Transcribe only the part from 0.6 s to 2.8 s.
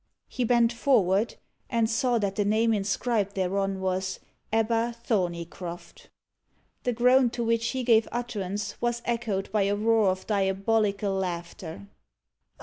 forward, and saw that the name